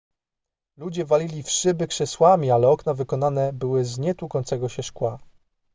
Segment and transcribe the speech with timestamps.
[0.77, 5.19] ludzie walili w szyby krzesłami ale okna wykonane były z nietłukącego się szkła